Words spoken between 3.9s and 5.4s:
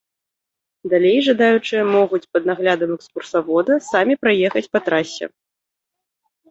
самі праехаць па трасе.